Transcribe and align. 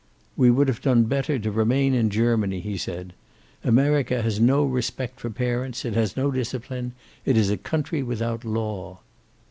"We 0.35 0.49
would 0.49 0.67
have 0.67 0.81
done 0.81 1.03
better 1.03 1.37
to 1.37 1.51
remain 1.51 1.93
in 1.93 2.09
Germany," 2.09 2.59
he 2.59 2.75
said. 2.75 3.13
"America 3.63 4.23
has 4.23 4.39
no 4.39 4.65
respect 4.65 5.19
for 5.19 5.29
parents. 5.29 5.85
It 5.85 5.93
has 5.93 6.17
no 6.17 6.31
discipline. 6.31 6.93
It 7.23 7.37
is 7.37 7.51
a 7.51 7.55
country 7.57 8.01
without 8.01 8.43
law." 8.43 9.01